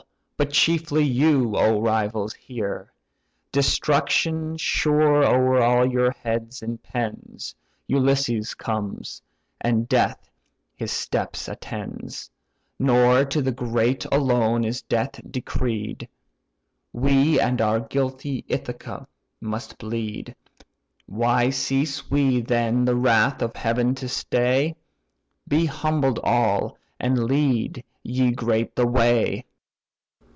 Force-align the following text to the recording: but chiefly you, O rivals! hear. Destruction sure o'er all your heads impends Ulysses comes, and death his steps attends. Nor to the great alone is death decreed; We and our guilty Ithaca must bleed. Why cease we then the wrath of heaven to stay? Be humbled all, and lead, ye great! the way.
but 0.37 0.49
chiefly 0.51 1.03
you, 1.03 1.55
O 1.55 1.79
rivals! 1.81 2.33
hear. 2.33 2.91
Destruction 3.51 4.57
sure 4.57 5.23
o'er 5.23 5.61
all 5.61 5.85
your 5.85 6.09
heads 6.13 6.63
impends 6.63 7.53
Ulysses 7.85 8.55
comes, 8.55 9.21
and 9.61 9.87
death 9.87 10.31
his 10.75 10.91
steps 10.91 11.47
attends. 11.47 12.31
Nor 12.79 13.23
to 13.25 13.43
the 13.43 13.51
great 13.51 14.03
alone 14.11 14.63
is 14.63 14.81
death 14.81 15.21
decreed; 15.29 16.09
We 16.91 17.39
and 17.39 17.61
our 17.61 17.79
guilty 17.79 18.43
Ithaca 18.47 19.07
must 19.39 19.77
bleed. 19.77 20.33
Why 21.05 21.51
cease 21.51 22.09
we 22.09 22.41
then 22.41 22.83
the 22.83 22.95
wrath 22.95 23.43
of 23.43 23.55
heaven 23.55 23.93
to 23.93 24.09
stay? 24.09 24.75
Be 25.47 25.67
humbled 25.67 26.19
all, 26.23 26.79
and 26.99 27.25
lead, 27.25 27.83
ye 28.01 28.31
great! 28.31 28.75
the 28.75 28.87
way. 28.87 29.45